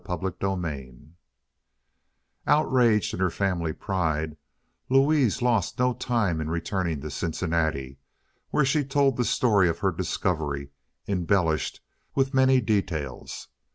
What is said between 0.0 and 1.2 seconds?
CHAPTER XXXIII